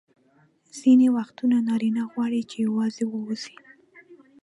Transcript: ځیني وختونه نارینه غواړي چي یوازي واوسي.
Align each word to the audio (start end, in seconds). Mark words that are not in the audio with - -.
ځیني 0.77 1.07
وختونه 1.17 1.57
نارینه 1.67 2.03
غواړي 2.11 2.41
چي 2.49 2.57
یوازي 2.67 3.05
واوسي. 3.07 3.55